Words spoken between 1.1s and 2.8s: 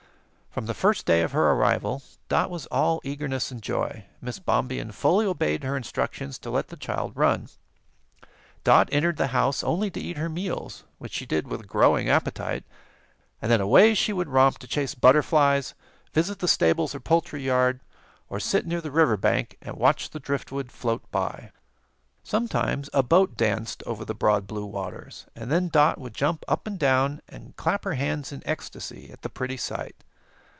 of her arrival, Dot was